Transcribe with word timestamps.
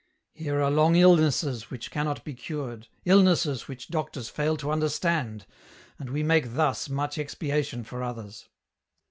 Here 0.33 0.59
are 0.63 0.71
long 0.71 0.95
illnesses 0.95 1.69
which 1.69 1.91
cannot 1.91 2.23
be 2.23 2.33
cured, 2.33 2.87
illnesses 3.05 3.67
which 3.67 3.89
doctors 3.89 4.29
fail 4.29 4.57
to 4.57 4.71
understand, 4.71 5.45
and 5.99 6.09
we 6.09 6.23
make 6.23 6.55
thus 6.55 6.89
much 6.89 7.19
expiation 7.19 7.83
for 7.83 8.01
others. 8.01 8.49